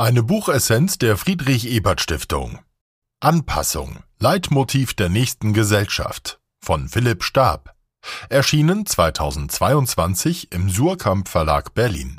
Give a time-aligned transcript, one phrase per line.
[0.00, 2.58] Eine Buchessenz der Friedrich Ebert Stiftung.
[3.20, 4.02] Anpassung.
[4.18, 6.40] Leitmotiv der nächsten Gesellschaft.
[6.64, 7.76] Von Philipp Stab.
[8.30, 12.18] Erschienen 2022 im Surkamp Verlag Berlin.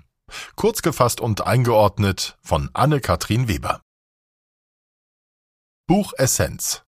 [0.56, 3.82] Kurz gefasst und eingeordnet von Anne-Kathrin Weber.
[5.88, 6.84] Buchessenz.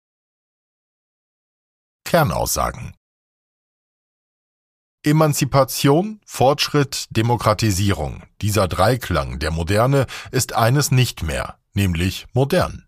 [2.05, 2.94] Kernaussagen.
[5.04, 8.23] Emanzipation, Fortschritt, Demokratisierung.
[8.41, 12.85] Dieser Dreiklang der Moderne ist eines nicht mehr, nämlich modern.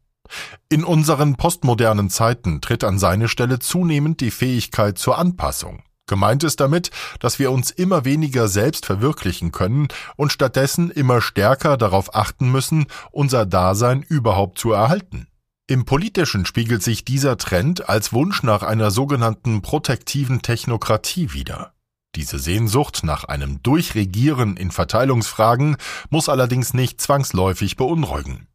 [0.69, 5.83] In unseren postmodernen Zeiten tritt an seine Stelle zunehmend die Fähigkeit zur Anpassung.
[6.07, 11.75] Gemeint ist damit, dass wir uns immer weniger selbst verwirklichen können und stattdessen immer stärker
[11.75, 15.27] darauf achten müssen, unser Dasein überhaupt zu erhalten.
[15.67, 21.74] Im Politischen spiegelt sich dieser Trend als Wunsch nach einer sogenannten protektiven Technokratie wider.
[22.15, 25.75] Diese Sehnsucht nach einem Durchregieren in Verteilungsfragen
[26.09, 28.47] muss allerdings nicht zwangsläufig beunruhigen.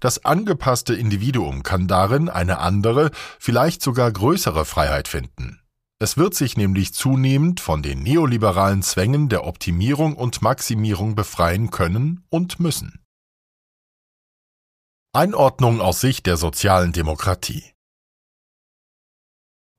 [0.00, 5.60] Das angepasste Individuum kann darin eine andere, vielleicht sogar größere Freiheit finden.
[5.98, 12.24] Es wird sich nämlich zunehmend von den neoliberalen Zwängen der Optimierung und Maximierung befreien können
[12.28, 12.98] und müssen.
[15.12, 17.71] Einordnung aus Sicht der sozialen Demokratie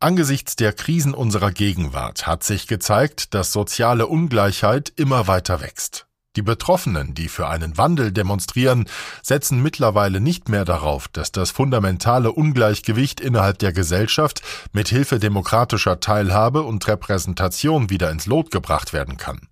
[0.03, 6.07] Angesichts der Krisen unserer Gegenwart hat sich gezeigt, dass soziale Ungleichheit immer weiter wächst.
[6.35, 8.89] Die Betroffenen, die für einen Wandel demonstrieren,
[9.21, 14.41] setzen mittlerweile nicht mehr darauf, dass das fundamentale Ungleichgewicht innerhalb der Gesellschaft
[14.73, 19.47] mit Hilfe demokratischer Teilhabe und Repräsentation wieder ins Lot gebracht werden kann.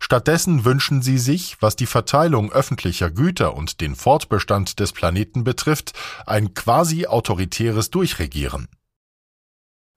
[0.00, 5.92] Stattdessen wünschen sie sich, was die Verteilung öffentlicher Güter und den Fortbestand des Planeten betrifft,
[6.24, 8.68] ein quasi autoritäres Durchregieren.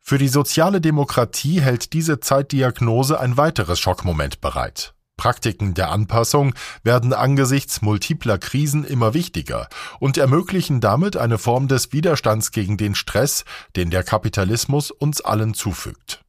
[0.08, 4.94] Für die soziale Demokratie hält diese Zeitdiagnose ein weiteres Schockmoment bereit.
[5.18, 6.54] Praktiken der Anpassung
[6.84, 9.68] werden angesichts multipler Krisen immer wichtiger
[10.00, 15.56] und ermöglichen damit eine Form des Widerstands gegen den Stress, den der Kapitalismus uns allen
[15.56, 16.24] zufügt.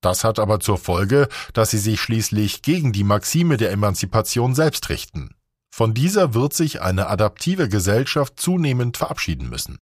[0.00, 4.88] Das hat aber zur Folge, dass sie sich schließlich gegen die Maxime der Emanzipation selbst
[4.88, 5.36] richten.
[5.72, 9.78] Von dieser wird sich eine adaptive Gesellschaft zunehmend verabschieden müssen.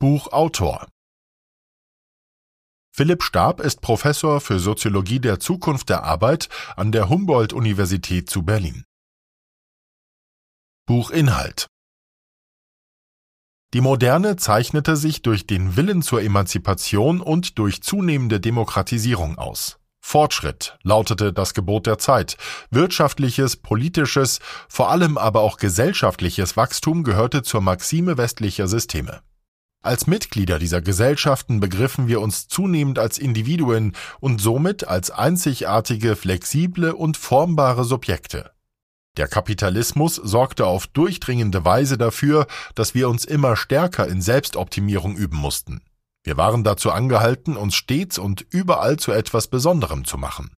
[0.00, 0.88] Buchautor
[2.98, 8.82] Philipp Stab ist Professor für Soziologie der Zukunft der Arbeit an der Humboldt-Universität zu Berlin.
[10.84, 11.68] Buchinhalt
[13.72, 19.78] Die Moderne zeichnete sich durch den Willen zur Emanzipation und durch zunehmende Demokratisierung aus.
[20.00, 22.36] Fortschritt lautete das Gebot der Zeit.
[22.72, 29.22] Wirtschaftliches, politisches, vor allem aber auch gesellschaftliches Wachstum gehörte zur Maxime westlicher Systeme.
[29.80, 36.94] Als Mitglieder dieser Gesellschaften begriffen wir uns zunehmend als Individuen und somit als einzigartige, flexible
[36.94, 38.50] und formbare Subjekte.
[39.16, 45.36] Der Kapitalismus sorgte auf durchdringende Weise dafür, dass wir uns immer stärker in Selbstoptimierung üben
[45.36, 45.80] mussten.
[46.24, 50.52] Wir waren dazu angehalten, uns stets und überall zu etwas Besonderem zu machen.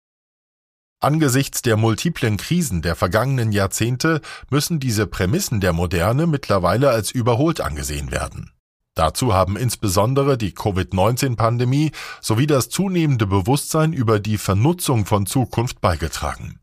[1.01, 4.21] Angesichts der multiplen Krisen der vergangenen Jahrzehnte
[4.51, 8.51] müssen diese Prämissen der Moderne mittlerweile als überholt angesehen werden.
[8.99, 16.59] Dazu haben insbesondere die Covid-19-Pandemie sowie das zunehmende Bewusstsein über die Vernutzung von Zukunft beigetragen.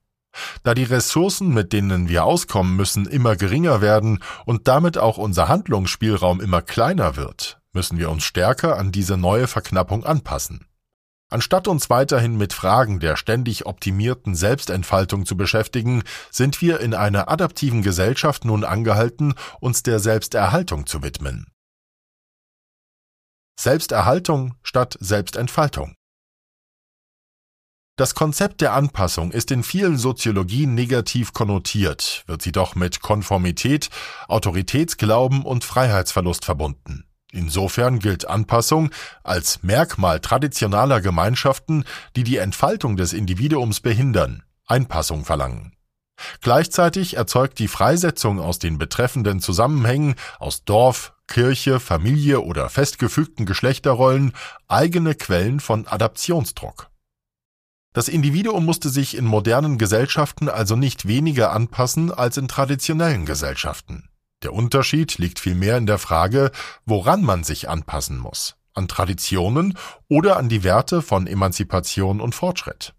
[0.62, 5.48] Da die Ressourcen, mit denen wir auskommen müssen, immer geringer werden und damit auch unser
[5.48, 10.66] Handlungsspielraum immer kleiner wird, müssen wir uns stärker an diese neue Verknappung anpassen.
[11.30, 17.30] Anstatt uns weiterhin mit Fragen der ständig optimierten Selbstentfaltung zu beschäftigen, sind wir in einer
[17.30, 21.46] adaptiven Gesellschaft nun angehalten, uns der Selbsterhaltung zu widmen.
[23.58, 25.96] Selbsterhaltung statt Selbstentfaltung.
[27.98, 33.90] Das Konzept der Anpassung ist in vielen Soziologien negativ konnotiert, wird sie doch mit Konformität,
[34.28, 37.06] Autoritätsglauben und Freiheitsverlust verbunden.
[37.32, 38.92] Insofern gilt Anpassung
[39.24, 41.86] als Merkmal traditionaler Gemeinschaften,
[42.18, 45.76] die die Entfaltung des Individuums behindern, Einpassung verlangen.
[46.42, 54.34] Gleichzeitig erzeugt die Freisetzung aus den betreffenden Zusammenhängen aus Dorf, Kirche, Familie oder festgefügten Geschlechterrollen
[54.68, 56.90] eigene Quellen von Adaptionsdruck.
[57.94, 64.10] Das Individuum musste sich in modernen Gesellschaften also nicht weniger anpassen als in traditionellen Gesellschaften.
[64.44, 66.52] Der Unterschied liegt vielmehr in der Frage,
[66.86, 69.78] woran man sich anpassen muss, an Traditionen
[70.10, 72.95] oder an die Werte von Emanzipation und Fortschritt.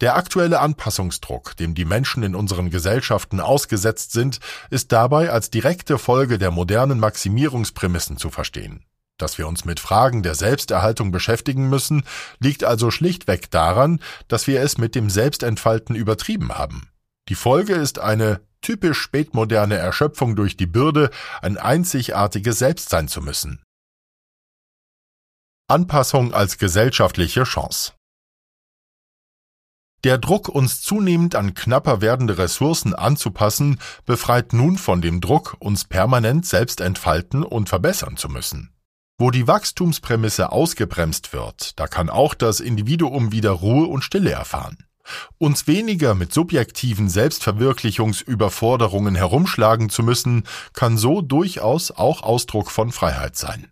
[0.00, 5.98] Der aktuelle Anpassungsdruck, dem die Menschen in unseren Gesellschaften ausgesetzt sind, ist dabei als direkte
[5.98, 8.84] Folge der modernen Maximierungsprämissen zu verstehen.
[9.18, 12.02] Dass wir uns mit Fragen der Selbsterhaltung beschäftigen müssen,
[12.40, 16.88] liegt also schlichtweg daran, dass wir es mit dem Selbstentfalten übertrieben haben.
[17.28, 21.10] Die Folge ist eine typisch spätmoderne Erschöpfung durch die Bürde,
[21.40, 23.62] ein einzigartiges Selbst sein zu müssen.
[25.68, 27.92] Anpassung als gesellschaftliche Chance.
[30.04, 35.86] Der Druck, uns zunehmend an knapper werdende Ressourcen anzupassen, befreit nun von dem Druck, uns
[35.86, 38.74] permanent selbst entfalten und verbessern zu müssen.
[39.16, 44.76] Wo die Wachstumsprämisse ausgebremst wird, da kann auch das Individuum wieder Ruhe und Stille erfahren.
[45.38, 53.36] Uns weniger mit subjektiven Selbstverwirklichungsüberforderungen herumschlagen zu müssen, kann so durchaus auch Ausdruck von Freiheit
[53.36, 53.70] sein.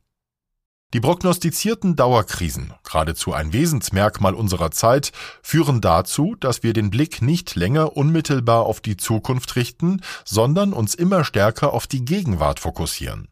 [0.94, 5.12] Die prognostizierten Dauerkrisen, geradezu ein Wesensmerkmal unserer Zeit,
[5.42, 10.94] führen dazu, dass wir den Blick nicht länger unmittelbar auf die Zukunft richten, sondern uns
[10.94, 13.28] immer stärker auf die Gegenwart fokussieren.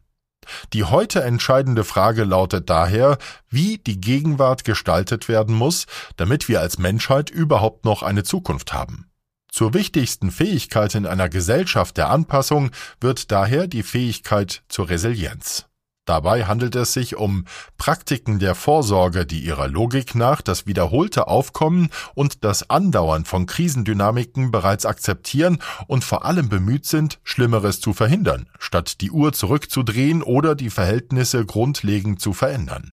[0.73, 5.85] Die heute entscheidende Frage lautet daher, wie die Gegenwart gestaltet werden muss,
[6.17, 9.05] damit wir als Menschheit überhaupt noch eine Zukunft haben.
[9.51, 15.67] Zur wichtigsten Fähigkeit in einer Gesellschaft der Anpassung wird daher die Fähigkeit zur Resilienz.
[16.05, 17.45] Dabei handelt es sich um
[17.77, 24.49] Praktiken der Vorsorge, die ihrer Logik nach das wiederholte Aufkommen und das Andauern von Krisendynamiken
[24.49, 30.55] bereits akzeptieren und vor allem bemüht sind, Schlimmeres zu verhindern, statt die Uhr zurückzudrehen oder
[30.55, 32.89] die Verhältnisse grundlegend zu verändern.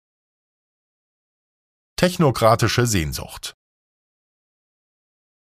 [1.97, 3.55] Technokratische Sehnsucht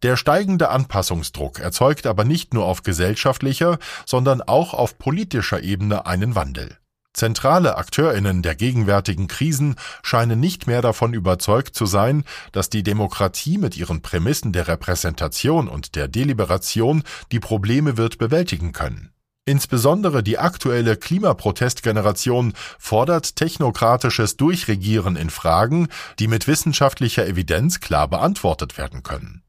[0.04, 3.78] der steigende Anpassungsdruck erzeugt aber nicht nur auf gesellschaftlicher,
[4.08, 6.81] sondern auch auf politischer Ebene einen Wandel.
[7.14, 13.58] Zentrale Akteurinnen der gegenwärtigen Krisen scheinen nicht mehr davon überzeugt zu sein, dass die Demokratie
[13.58, 19.12] mit ihren Prämissen der Repräsentation und der Deliberation die Probleme wird bewältigen können.
[19.46, 28.78] Insbesondere die aktuelle Klimaprotestgeneration fordert technokratisches Durchregieren in Fragen, die mit wissenschaftlicher Evidenz klar beantwortet
[28.78, 29.44] werden können.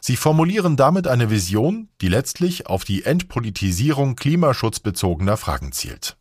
[0.00, 6.16] Sie formulieren damit eine Vision, die letztlich auf die Entpolitisierung klimaschutzbezogener Fragen zielt.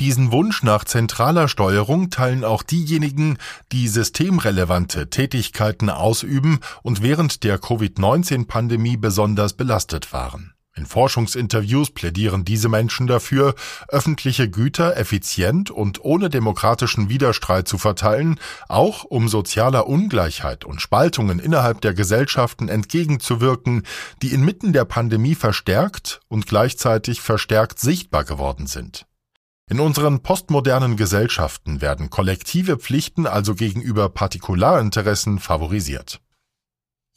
[0.00, 3.36] Diesen Wunsch nach zentraler Steuerung teilen auch diejenigen,
[3.72, 10.54] die systemrelevante Tätigkeiten ausüben und während der Covid-19-Pandemie besonders belastet waren.
[10.76, 13.56] In Forschungsinterviews plädieren diese Menschen dafür,
[13.88, 21.40] öffentliche Güter effizient und ohne demokratischen Widerstreit zu verteilen, auch um sozialer Ungleichheit und Spaltungen
[21.40, 23.82] innerhalb der Gesellschaften entgegenzuwirken,
[24.22, 29.07] die inmitten der Pandemie verstärkt und gleichzeitig verstärkt sichtbar geworden sind.
[29.70, 36.20] In unseren postmodernen Gesellschaften werden kollektive Pflichten also gegenüber Partikularinteressen favorisiert.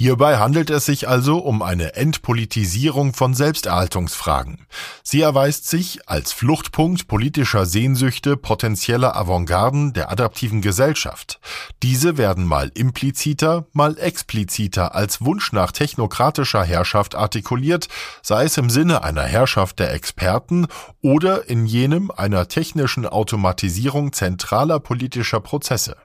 [0.02, 4.66] Hierbei handelt es sich also um eine Entpolitisierung von Selbsterhaltungsfragen.
[5.04, 11.40] Sie erweist sich als Fluchtpunkt politischer Sehnsüchte potenzieller Avantgarden der adaptiven Gesellschaft.
[11.84, 17.88] Diese werden mal impliziter, mal expliziter als Wunsch nach technokratischer Herrschaft artikuliert,
[18.24, 20.66] sei es im Sinne einer Herrschaft der Experten
[21.04, 25.96] oder in jenem einer technischen Automatisierung zentraler politischer Prozesse.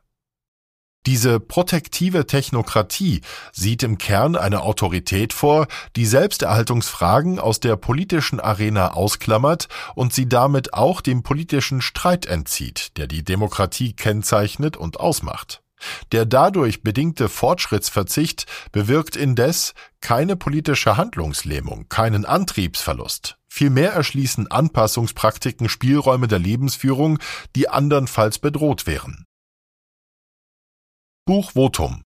[1.06, 3.20] Diese protektive Technokratie
[3.52, 10.28] sieht im Kern eine Autorität vor, die Selbsterhaltungsfragen aus der politischen Arena ausklammert und sie
[10.28, 15.62] damit auch dem politischen Streit entzieht, der die Demokratie kennzeichnet und ausmacht.
[16.10, 23.36] Der dadurch bedingte Fortschrittsverzicht bewirkt indes keine politische Handlungslähmung, keinen Antriebsverlust.
[23.48, 27.18] Vielmehr erschließen Anpassungspraktiken Spielräume der Lebensführung,
[27.54, 29.26] die andernfalls bedroht wären.
[31.28, 32.02] Buch Votum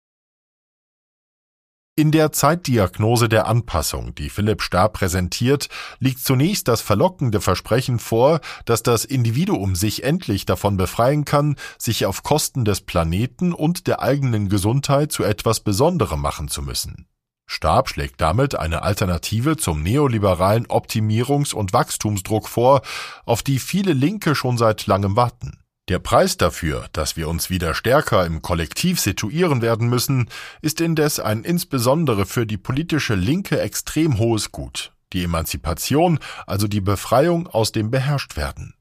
[1.97, 8.41] in der Zeitdiagnose der Anpassung, die Philipp Stab präsentiert, liegt zunächst das verlockende Versprechen vor,
[8.65, 14.01] dass das Individuum sich endlich davon befreien kann, sich auf Kosten des Planeten und der
[14.03, 17.09] eigenen Gesundheit zu etwas Besonderem machen zu müssen.
[17.51, 22.83] Stab schlägt damit eine Alternative zum neoliberalen Optimierungs- und Wachstumsdruck vor,
[23.25, 25.59] auf die viele Linke schon seit langem warten.
[25.89, 30.29] Der Preis dafür, dass wir uns wieder stärker im Kollektiv situieren werden müssen,
[30.61, 36.83] ist indes ein insbesondere für die politische Linke extrem hohes Gut, die Emanzipation, also die
[36.83, 38.75] Befreiung aus dem Beherrschtwerden.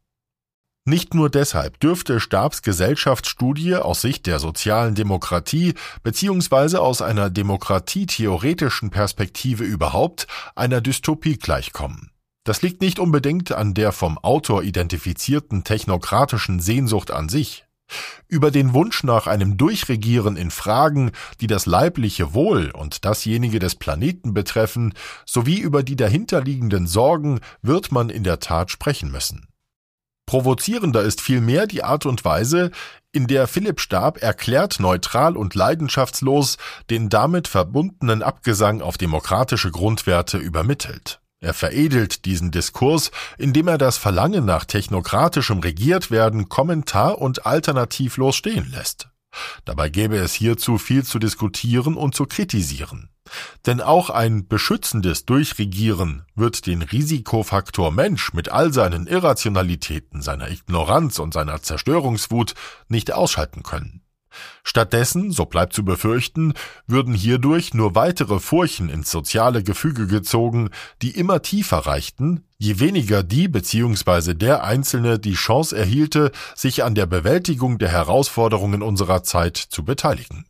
[0.83, 6.77] Nicht nur deshalb dürfte Stabs Gesellschaftsstudie aus Sicht der sozialen Demokratie bzw.
[6.77, 12.11] aus einer demokratietheoretischen Perspektive überhaupt einer Dystopie gleichkommen.
[12.47, 17.65] Das liegt nicht unbedingt an der vom Autor identifizierten technokratischen Sehnsucht an sich.
[18.29, 21.11] Über den Wunsch nach einem Durchregieren in Fragen,
[21.41, 24.93] die das leibliche Wohl und dasjenige des Planeten betreffen,
[25.25, 29.49] sowie über die dahinterliegenden Sorgen wird man in der Tat sprechen müssen.
[30.25, 32.71] Provozierender ist vielmehr die Art und Weise,
[33.11, 36.55] in der Philipp Stab erklärt neutral und leidenschaftslos
[36.89, 41.19] den damit verbundenen Abgesang auf demokratische Grundwerte übermittelt.
[41.47, 48.69] Er veredelt diesen Diskurs, indem er das Verlangen nach technokratischem Regiertwerden kommentar- und alternativlos stehen
[48.69, 49.07] lässt.
[49.63, 53.11] Dabei gäbe es hierzu viel zu diskutieren und zu kritisieren.
[53.65, 61.17] Denn auch ein beschützendes Durchregieren wird den Risikofaktor Mensch mit all seinen Irrationalitäten, seiner Ignoranz
[61.17, 62.55] und seiner Zerstörungswut
[62.89, 64.01] nicht ausschalten können.
[64.63, 66.53] Stattdessen, so bleibt zu befürchten,
[66.87, 70.69] würden hierdurch nur weitere Furchen ins soziale Gefüge gezogen,
[71.01, 74.33] die immer tiefer reichten, je weniger die bzw.
[74.33, 80.45] der Einzelne die Chance erhielte, sich an der Bewältigung der Herausforderungen unserer Zeit zu beteiligen.